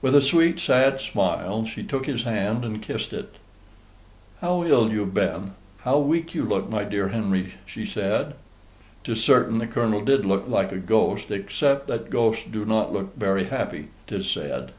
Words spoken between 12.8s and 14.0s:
look very happy,